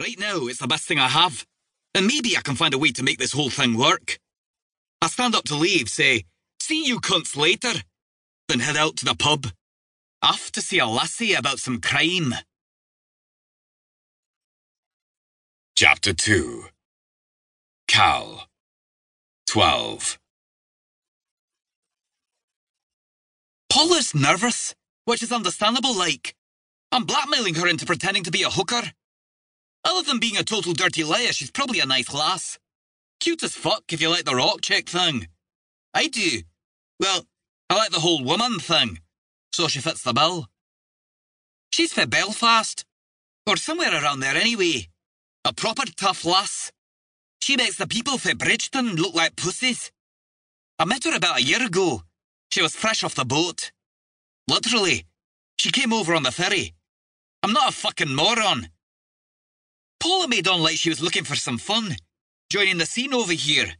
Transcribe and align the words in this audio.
Right 0.00 0.18
now, 0.18 0.46
it's 0.46 0.58
the 0.58 0.66
best 0.66 0.86
thing 0.86 0.98
I 0.98 1.08
have. 1.08 1.46
And 1.94 2.06
maybe 2.06 2.36
I 2.36 2.42
can 2.42 2.54
find 2.54 2.74
a 2.74 2.78
way 2.78 2.92
to 2.92 3.02
make 3.02 3.18
this 3.18 3.32
whole 3.32 3.50
thing 3.50 3.78
work. 3.78 4.18
I 5.00 5.08
stand 5.08 5.34
up 5.34 5.44
to 5.44 5.54
leave, 5.54 5.88
say, 5.88 6.24
see 6.60 6.86
you 6.86 7.00
cunts 7.00 7.36
later, 7.36 7.82
then 8.48 8.60
head 8.60 8.76
out 8.76 8.96
to 8.98 9.04
the 9.04 9.14
pub. 9.14 9.46
Off 10.22 10.50
to 10.52 10.60
see 10.60 10.78
a 10.78 10.86
lassie 10.86 11.34
about 11.34 11.58
some 11.58 11.80
crime. 11.80 12.34
Chapter 15.76 16.12
2 16.12 16.64
Cal 17.88 18.48
12 19.46 20.18
Paula's 23.70 24.14
nervous, 24.14 24.74
which 25.04 25.22
is 25.22 25.32
understandable, 25.32 25.94
like. 25.94 26.34
I'm 26.92 27.04
blackmailing 27.04 27.54
her 27.56 27.68
into 27.68 27.86
pretending 27.86 28.24
to 28.24 28.30
be 28.30 28.42
a 28.42 28.50
hooker. 28.50 28.92
Other 29.86 30.02
than 30.02 30.18
being 30.18 30.36
a 30.36 30.42
total 30.42 30.72
dirty 30.72 31.04
liar, 31.04 31.32
she's 31.32 31.52
probably 31.52 31.78
a 31.78 31.86
nice 31.86 32.12
lass. 32.12 32.58
Cute 33.20 33.44
as 33.44 33.54
fuck 33.54 33.84
if 33.92 34.00
you 34.00 34.10
like 34.10 34.24
the 34.24 34.34
rock 34.34 34.60
chick 34.60 34.88
thing. 34.90 35.28
I 35.94 36.08
do. 36.08 36.42
Well, 36.98 37.24
I 37.70 37.76
like 37.76 37.92
the 37.92 38.00
whole 38.00 38.24
woman 38.24 38.58
thing, 38.58 38.98
so 39.52 39.68
she 39.68 39.78
fits 39.78 40.02
the 40.02 40.12
bill. 40.12 40.48
She's 41.70 41.92
for 41.92 42.04
Belfast, 42.04 42.84
or 43.46 43.56
somewhere 43.56 43.94
around 43.94 44.18
there 44.20 44.34
anyway. 44.34 44.88
A 45.44 45.52
proper 45.54 45.84
tough 45.96 46.24
lass. 46.24 46.72
She 47.40 47.56
makes 47.56 47.76
the 47.76 47.86
people 47.86 48.18
for 48.18 48.34
Bridgeton 48.34 48.96
look 48.96 49.14
like 49.14 49.36
pussies. 49.36 49.92
I 50.80 50.84
met 50.84 51.04
her 51.04 51.14
about 51.14 51.38
a 51.38 51.44
year 51.44 51.64
ago. 51.64 52.02
She 52.50 52.60
was 52.60 52.74
fresh 52.74 53.04
off 53.04 53.14
the 53.14 53.24
boat. 53.24 53.70
Literally. 54.48 55.06
She 55.58 55.70
came 55.70 55.92
over 55.92 56.12
on 56.16 56.24
the 56.24 56.32
ferry. 56.32 56.74
I'm 57.44 57.52
not 57.52 57.68
a 57.68 57.72
fucking 57.72 58.12
moron. 58.12 58.68
Paula 60.00 60.28
made 60.28 60.48
on 60.48 60.62
like 60.62 60.76
she 60.76 60.88
was 60.88 61.02
looking 61.02 61.24
for 61.24 61.36
some 61.36 61.58
fun, 61.58 61.96
joining 62.50 62.78
the 62.78 62.86
scene 62.86 63.14
over 63.14 63.32
here. 63.32 63.74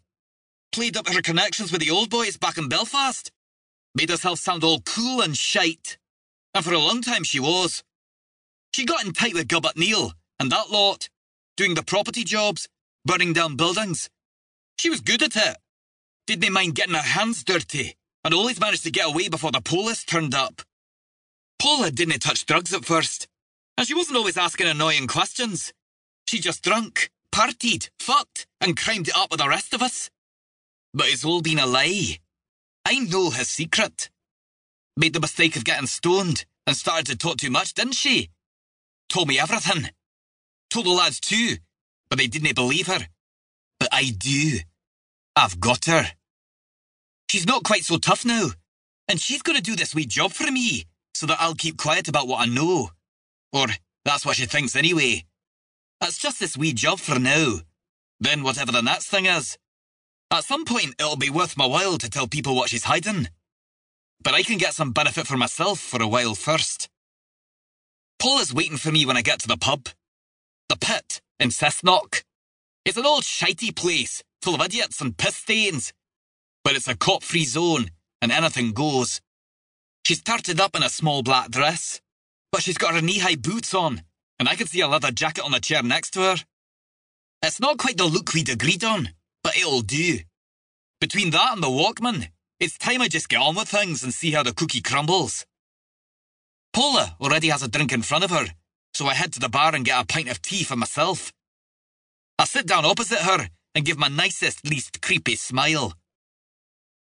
Played 0.72 0.96
up 0.96 1.08
her 1.08 1.22
connections 1.22 1.72
with 1.72 1.80
the 1.80 1.90
old 1.90 2.10
boys 2.10 2.36
back 2.36 2.58
in 2.58 2.68
Belfast. 2.68 3.30
Made 3.94 4.10
herself 4.10 4.38
sound 4.38 4.64
all 4.64 4.80
cool 4.80 5.20
and 5.22 5.36
shite. 5.36 5.98
And 6.54 6.64
for 6.64 6.74
a 6.74 6.78
long 6.78 7.02
time 7.02 7.24
she 7.24 7.40
was. 7.40 7.82
She 8.74 8.84
got 8.84 9.04
in 9.04 9.12
tight 9.12 9.34
with 9.34 9.48
Gilbert 9.48 9.76
Neal 9.76 10.12
and 10.38 10.50
that 10.52 10.70
lot, 10.70 11.08
doing 11.56 11.74
the 11.74 11.82
property 11.82 12.24
jobs, 12.24 12.68
burning 13.04 13.32
down 13.32 13.56
buildings. 13.56 14.10
She 14.78 14.90
was 14.90 15.00
good 15.00 15.22
at 15.22 15.36
it. 15.36 15.56
Didn't 16.26 16.52
mind 16.52 16.74
getting 16.74 16.94
her 16.94 17.00
hands 17.00 17.44
dirty, 17.44 17.96
and 18.24 18.34
always 18.34 18.60
managed 18.60 18.82
to 18.82 18.90
get 18.90 19.06
away 19.06 19.28
before 19.28 19.52
the 19.52 19.60
police 19.60 20.04
turned 20.04 20.34
up. 20.34 20.62
Paula 21.58 21.90
didn't 21.90 22.18
touch 22.18 22.44
drugs 22.44 22.74
at 22.74 22.84
first, 22.84 23.28
and 23.78 23.86
she 23.86 23.94
wasn't 23.94 24.18
always 24.18 24.36
asking 24.36 24.66
annoying 24.66 25.06
questions. 25.06 25.72
She 26.26 26.40
just 26.40 26.62
drunk, 26.62 27.10
partied, 27.32 27.90
fucked, 28.00 28.46
and 28.60 28.76
crimed 28.76 29.08
it 29.08 29.16
up 29.16 29.30
with 29.30 29.40
the 29.40 29.48
rest 29.48 29.72
of 29.74 29.82
us. 29.82 30.10
But 30.92 31.06
it's 31.06 31.24
all 31.24 31.40
been 31.40 31.58
a 31.58 31.66
lie. 31.66 32.18
I 32.84 32.98
know 32.98 33.30
his 33.30 33.48
secret. 33.48 34.10
Made 34.96 35.12
the 35.12 35.20
mistake 35.20 35.56
of 35.56 35.64
getting 35.64 35.86
stoned 35.86 36.44
and 36.66 36.76
started 36.76 37.06
to 37.06 37.16
talk 37.16 37.36
too 37.36 37.50
much, 37.50 37.74
didn't 37.74 37.94
she? 37.94 38.30
Told 39.08 39.28
me 39.28 39.38
everything. 39.38 39.90
Told 40.70 40.86
the 40.86 40.90
lads 40.90 41.20
too, 41.20 41.56
but 42.08 42.18
they 42.18 42.26
didn't 42.26 42.54
believe 42.54 42.86
her. 42.88 43.06
But 43.78 43.88
I 43.92 44.12
do. 44.16 44.58
I've 45.36 45.60
got 45.60 45.84
her. 45.84 46.06
She's 47.30 47.46
not 47.46 47.64
quite 47.64 47.84
so 47.84 47.98
tough 47.98 48.24
now, 48.24 48.48
and 49.08 49.20
she's 49.20 49.42
going 49.42 49.56
to 49.56 49.62
do 49.62 49.76
this 49.76 49.94
wee 49.94 50.06
job 50.06 50.32
for 50.32 50.50
me 50.50 50.86
so 51.14 51.26
that 51.26 51.40
I'll 51.40 51.54
keep 51.54 51.76
quiet 51.76 52.08
about 52.08 52.26
what 52.26 52.40
I 52.40 52.46
know. 52.46 52.90
Or 53.52 53.66
that's 54.04 54.24
what 54.24 54.36
she 54.36 54.46
thinks 54.46 54.74
anyway. 54.74 55.24
That's 56.00 56.18
just 56.18 56.40
this 56.40 56.56
wee 56.56 56.72
job 56.72 57.00
for 57.00 57.18
now. 57.18 57.60
Then 58.20 58.42
whatever 58.42 58.72
the 58.72 58.82
next 58.82 59.06
thing 59.08 59.26
is. 59.26 59.58
At 60.30 60.44
some 60.44 60.64
point, 60.64 60.94
it'll 60.98 61.16
be 61.16 61.30
worth 61.30 61.56
my 61.56 61.66
while 61.66 61.98
to 61.98 62.10
tell 62.10 62.26
people 62.26 62.56
what 62.56 62.70
she's 62.70 62.84
hiding. 62.84 63.28
But 64.22 64.34
I 64.34 64.42
can 64.42 64.58
get 64.58 64.74
some 64.74 64.92
benefit 64.92 65.26
for 65.26 65.36
myself 65.36 65.78
for 65.78 66.02
a 66.02 66.08
while 66.08 66.34
first. 66.34 66.88
Paul 68.18 68.40
is 68.40 68.52
waiting 68.52 68.78
for 68.78 68.90
me 68.90 69.06
when 69.06 69.16
I 69.16 69.22
get 69.22 69.40
to 69.40 69.48
the 69.48 69.56
pub. 69.56 69.88
The 70.68 70.76
Pit 70.76 71.20
in 71.38 71.50
Cessnock. 71.50 72.24
It's 72.84 72.96
an 72.96 73.06
old 73.06 73.22
shitey 73.22 73.74
place, 73.74 74.22
full 74.42 74.54
of 74.54 74.62
idiots 74.62 75.00
and 75.00 75.16
piss 75.16 75.36
stains. 75.36 75.92
But 76.64 76.74
it's 76.74 76.88
a 76.88 76.96
cop-free 76.96 77.44
zone, 77.44 77.90
and 78.20 78.32
anything 78.32 78.72
goes. 78.72 79.20
She's 80.04 80.22
tarted 80.22 80.60
up 80.60 80.74
in 80.74 80.82
a 80.82 80.88
small 80.88 81.22
black 81.22 81.50
dress, 81.50 82.00
but 82.50 82.62
she's 82.62 82.78
got 82.78 82.94
her 82.94 83.02
knee-high 83.02 83.36
boots 83.36 83.74
on, 83.74 84.02
and 84.38 84.48
I 84.48 84.56
can 84.56 84.66
see 84.66 84.80
a 84.80 84.88
leather 84.88 85.10
jacket 85.10 85.44
on 85.44 85.52
the 85.52 85.60
chair 85.60 85.82
next 85.82 86.10
to 86.12 86.20
her. 86.20 86.36
It's 87.42 87.60
not 87.60 87.78
quite 87.78 87.96
the 87.96 88.06
look 88.06 88.32
we'd 88.34 88.48
agreed 88.48 88.84
on, 88.84 89.10
but 89.42 89.56
it'll 89.56 89.82
do. 89.82 90.20
Between 91.00 91.30
that 91.30 91.52
and 91.52 91.62
the 91.62 91.68
Walkman, 91.68 92.28
it's 92.58 92.78
time 92.78 93.02
I 93.02 93.08
just 93.08 93.28
get 93.28 93.40
on 93.40 93.54
with 93.54 93.68
things 93.68 94.02
and 94.02 94.12
see 94.12 94.32
how 94.32 94.42
the 94.42 94.54
cookie 94.54 94.80
crumbles. 94.80 95.44
Paula 96.72 97.16
already 97.20 97.48
has 97.48 97.62
a 97.62 97.68
drink 97.68 97.92
in 97.92 98.02
front 98.02 98.24
of 98.24 98.30
her, 98.30 98.46
so 98.94 99.06
I 99.06 99.14
head 99.14 99.32
to 99.34 99.40
the 99.40 99.48
bar 99.48 99.74
and 99.74 99.84
get 99.84 100.00
a 100.00 100.06
pint 100.06 100.28
of 100.28 100.42
tea 100.42 100.64
for 100.64 100.76
myself. 100.76 101.32
I 102.38 102.44
sit 102.44 102.66
down 102.66 102.84
opposite 102.84 103.20
her 103.20 103.48
and 103.74 103.84
give 103.84 103.98
my 103.98 104.08
nicest, 104.08 104.66
least 104.68 105.02
creepy 105.02 105.36
smile. 105.36 105.94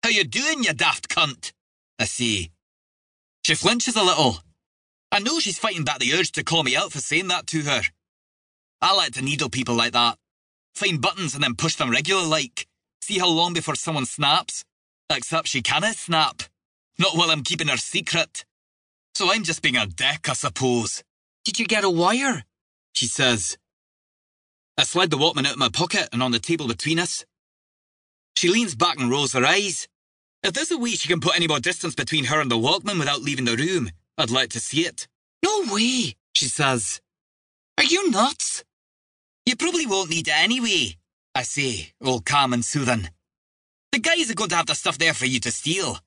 How 0.04 0.10
you 0.10 0.24
doing, 0.24 0.64
you 0.64 0.74
daft 0.74 1.10
cunt? 1.10 1.52
I 2.00 2.06
say. 2.06 2.50
She 3.46 3.56
flinches 3.56 3.96
a 3.96 4.04
little. 4.04 4.40
I 5.12 5.20
know 5.20 5.40
she's 5.40 5.60
fighting 5.60 5.84
back 5.84 6.00
the 6.00 6.14
urge 6.14 6.32
to 6.34 6.44
call 6.44 6.64
me 6.64 6.76
out 6.76 6.94
for 6.94 7.00
saying 7.00 7.28
that 7.28 7.46
to 7.48 7.62
her. 7.64 7.82
I 8.82 8.96
like 8.96 9.14
to 9.14 9.22
needle 9.22 9.50
people 9.50 9.76
like 9.76 9.92
that. 9.92 10.18
Find 10.74 11.02
buttons 11.02 11.36
and 11.36 11.44
then 11.44 11.56
push 11.56 11.76
them 11.76 11.92
regular 11.92 12.24
like. 12.24 12.66
See 13.02 13.20
how 13.20 13.28
long 13.28 13.54
before 13.54 13.76
someone 13.76 14.06
snaps. 14.06 14.64
Except 15.10 15.48
she 15.48 15.62
canna 15.62 15.94
snap. 15.94 16.44
Not 16.98 17.18
while 17.18 17.30
I'm 17.30 17.44
keeping 17.44 17.68
her 17.68 17.78
secret. 17.78 18.46
So 19.14 19.32
I'm 19.32 19.44
just 19.44 19.62
being 19.62 19.76
a 19.76 19.86
dick, 19.86 20.30
I 20.30 20.34
suppose. 20.34 21.04
Did 21.44 21.60
you 21.60 21.66
get 21.66 21.84
a 21.84 21.90
wire? 21.90 22.46
She 22.94 23.06
says. 23.06 23.58
I 24.78 24.84
slide 24.84 25.12
the 25.12 25.18
Walkman 25.18 25.46
out 25.46 25.54
of 25.54 25.60
my 25.60 25.70
pocket 25.70 26.08
and 26.14 26.24
on 26.24 26.32
the 26.32 26.40
table 26.40 26.68
between 26.68 27.00
us. 27.00 27.26
She 28.38 28.48
leans 28.48 28.76
back 28.76 28.98
and 28.98 29.12
rolls 29.12 29.34
her 29.34 29.46
eyes. 29.46 29.90
If 30.42 30.54
there's 30.54 30.72
a 30.72 30.78
way 30.78 30.92
she 30.92 31.10
can 31.10 31.20
put 31.20 31.36
any 31.36 31.48
more 31.48 31.60
distance 31.60 31.96
between 31.96 32.26
her 32.26 32.40
and 32.40 32.50
the 32.50 32.58
Walkman 32.58 32.98
without 32.98 33.22
leaving 33.22 33.46
the 33.46 33.58
room, 33.58 33.92
I'd 34.18 34.30
like 34.30 34.50
to 34.50 34.60
see 34.60 34.82
it. 34.82 35.08
No 35.44 35.64
way, 35.74 36.16
she 36.34 36.46
says. 36.46 37.02
Are 37.78 37.84
you 37.84 38.10
nuts? 38.12 38.64
You 39.46 39.56
probably 39.56 39.88
won't 39.88 40.10
need 40.10 40.28
it 40.28 40.36
anyway, 40.38 40.98
I 41.34 41.44
say, 41.44 41.94
all 42.04 42.22
calm 42.22 42.54
and 42.54 42.64
soothing. 42.64 43.10
The 43.92 44.00
guys 44.00 44.30
are 44.30 44.36
going 44.36 44.50
to 44.52 44.56
have 44.56 44.68
the 44.68 44.76
stuff 44.76 44.98
there 44.98 45.14
for 45.14 45.26
you 45.26 45.40
to 45.40 45.52
steal. 45.52 46.00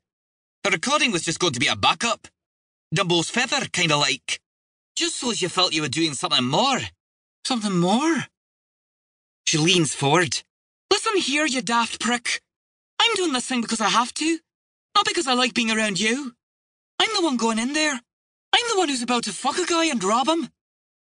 The 0.62 0.70
recording 0.70 1.12
was 1.12 1.25
just 1.25 1.41
going 1.41 1.53
to 1.53 1.60
be 1.60 1.66
a 1.66 1.76
backup. 1.76 2.28
Dumbo's 2.94 3.28
feather, 3.28 3.66
kinda 3.72 3.97
like. 3.97 4.41
Just 4.97 5.16
so 5.16 5.31
as 5.31 5.42
you 5.42 5.48
felt 5.48 5.75
you 5.75 5.82
were 5.82 5.88
doing 5.88 6.15
something 6.15 6.44
more. 6.44 6.81
Something 7.44 7.78
more? 7.78 8.25
She 9.47 9.59
leans 9.59 9.94
forward. 9.94 10.42
Listen 10.91 11.16
here, 11.16 11.44
you 11.44 11.60
daft 11.60 12.00
prick. 12.00 12.41
I'm 13.00 13.15
doing 13.16 13.32
this 13.32 13.47
thing 13.47 13.60
because 13.60 13.81
I 13.81 13.88
have 13.88 14.15
to, 14.15 14.38
not 14.94 15.04
because 15.04 15.26
I 15.26 15.34
like 15.34 15.53
being 15.54 15.71
around 15.71 16.00
you. 16.00 16.34
I'm 16.99 17.10
the 17.15 17.22
one 17.22 17.37
going 17.37 17.59
in 17.59 17.72
there. 17.72 17.93
I'm 17.93 18.69
the 18.71 18.78
one 18.78 18.88
who's 18.88 19.03
about 19.03 19.25
to 19.25 19.32
fuck 19.32 19.59
a 19.59 19.66
guy 19.66 19.87
and 19.87 20.03
rob 20.03 20.28
him. 20.28 20.49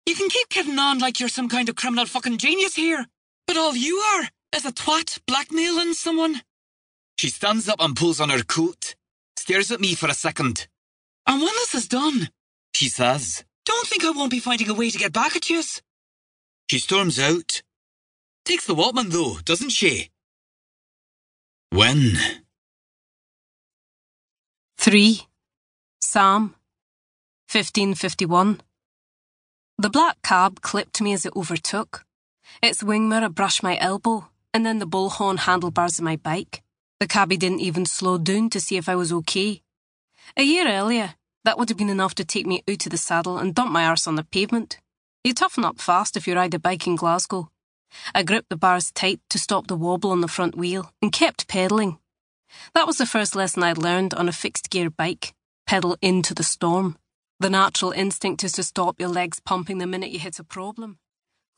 You 0.05 0.15
can 0.15 0.29
keep 0.29 0.49
kidding 0.49 0.79
on 0.79 0.99
like 0.99 1.19
you're 1.19 1.29
some 1.29 1.49
kind 1.49 1.69
of 1.69 1.75
criminal 1.75 2.05
fucking 2.05 2.37
genius 2.37 2.75
here, 2.75 3.05
but 3.47 3.57
all 3.57 3.75
you 3.75 3.97
are 3.97 4.29
is 4.55 4.65
a 4.65 4.71
twat 4.71 5.19
blackmailing 5.25 5.93
someone. 5.93 6.41
She 7.17 7.29
stands 7.29 7.69
up 7.69 7.79
and 7.79 7.95
pulls 7.95 8.19
on 8.19 8.29
her 8.29 8.43
coat, 8.43 8.95
stares 9.37 9.71
at 9.71 9.79
me 9.79 9.95
for 9.95 10.09
a 10.09 10.13
second. 10.13 10.67
And 11.25 11.41
when 11.41 11.53
this 11.53 11.75
is 11.75 11.87
done, 11.87 12.29
she 12.73 12.89
says, 12.89 13.45
don't 13.65 13.87
think 13.87 14.03
I 14.03 14.11
won't 14.11 14.31
be 14.31 14.39
finding 14.39 14.69
a 14.69 14.73
way 14.73 14.89
to 14.89 14.97
get 14.97 15.13
back 15.13 15.35
at 15.35 15.49
you. 15.49 15.63
She 16.69 16.79
storms 16.79 17.19
out. 17.19 17.61
Takes 18.45 18.65
the 18.65 18.75
Walkman 18.75 19.11
though, 19.11 19.37
doesn't 19.45 19.69
she? 19.69 20.09
When? 21.69 22.17
3. 24.77 25.21
Sam 26.13 26.53
1551. 27.51 28.61
The 29.79 29.89
black 29.89 30.21
cab 30.21 30.61
clipped 30.61 31.01
me 31.01 31.11
as 31.11 31.25
it 31.25 31.35
overtook. 31.35 32.05
Its 32.61 32.83
wing 32.83 33.09
mirror 33.09 33.29
brushed 33.29 33.63
my 33.63 33.79
elbow, 33.79 34.29
and 34.53 34.63
then 34.63 34.77
the 34.77 34.85
bullhorn 34.85 35.39
handlebars 35.39 35.97
of 35.97 36.05
my 36.05 36.17
bike. 36.17 36.61
The 36.99 37.07
cabbie 37.07 37.35
didn't 37.35 37.61
even 37.61 37.87
slow 37.87 38.19
down 38.19 38.51
to 38.51 38.61
see 38.61 38.77
if 38.77 38.87
I 38.87 38.95
was 38.95 39.11
okay. 39.11 39.63
A 40.37 40.43
year 40.43 40.67
earlier, 40.67 41.15
that 41.45 41.57
would 41.57 41.69
have 41.69 41.79
been 41.79 41.89
enough 41.89 42.13
to 42.13 42.23
take 42.23 42.45
me 42.45 42.61
out 42.69 42.85
of 42.85 42.91
the 42.91 42.97
saddle 42.97 43.39
and 43.39 43.55
dump 43.55 43.71
my 43.71 43.87
arse 43.87 44.05
on 44.05 44.13
the 44.13 44.23
pavement. 44.23 44.77
You 45.23 45.33
toughen 45.33 45.65
up 45.65 45.81
fast 45.81 46.15
if 46.15 46.27
you 46.27 46.35
ride 46.35 46.53
a 46.53 46.59
bike 46.59 46.85
in 46.85 46.95
Glasgow. 46.95 47.49
I 48.13 48.21
gripped 48.21 48.49
the 48.49 48.55
bars 48.55 48.91
tight 48.91 49.19
to 49.31 49.39
stop 49.39 49.65
the 49.65 49.75
wobble 49.75 50.11
on 50.11 50.21
the 50.21 50.27
front 50.27 50.55
wheel 50.55 50.91
and 51.01 51.11
kept 51.11 51.47
pedalling. 51.47 51.97
That 52.75 52.85
was 52.85 52.99
the 52.99 53.07
first 53.07 53.35
lesson 53.35 53.63
I'd 53.63 53.79
learned 53.79 54.13
on 54.13 54.29
a 54.29 54.31
fixed 54.31 54.69
gear 54.69 54.91
bike 54.91 55.33
pedal 55.65 55.97
into 56.01 56.33
the 56.33 56.43
storm. 56.43 56.97
The 57.39 57.49
natural 57.49 57.91
instinct 57.91 58.43
is 58.43 58.51
to 58.53 58.63
stop 58.63 58.99
your 58.99 59.09
legs 59.09 59.39
pumping 59.39 59.77
the 59.79 59.87
minute 59.87 60.11
you 60.11 60.19
hit 60.19 60.39
a 60.39 60.43
problem. 60.43 60.97